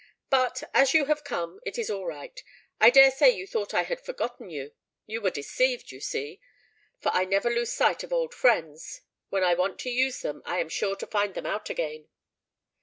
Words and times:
"But, 0.31 0.63
as 0.73 0.95
you 0.95 1.05
have 1.05 1.23
come, 1.23 1.59
it 1.63 1.77
is 1.77 1.91
all 1.91 2.07
right. 2.07 2.43
I 2.79 2.89
dare 2.89 3.11
say 3.11 3.29
you 3.29 3.45
thought 3.45 3.71
I 3.75 3.83
had 3.83 4.03
forgotten 4.03 4.49
you: 4.49 4.71
you 5.05 5.21
were 5.21 5.29
deceived, 5.29 5.91
you 5.91 5.99
see; 5.99 6.41
for 6.99 7.09
I 7.13 7.23
never 7.23 7.51
lose 7.51 7.71
sight 7.71 8.03
of 8.03 8.11
old 8.11 8.33
friends. 8.33 9.01
When 9.29 9.43
I 9.43 9.53
want 9.53 9.77
to 9.81 9.91
use 9.91 10.21
them, 10.21 10.41
I 10.43 10.57
am 10.57 10.69
sure 10.69 10.95
to 10.95 11.05
find 11.05 11.35
them 11.35 11.45
out 11.45 11.69
again." 11.69 12.07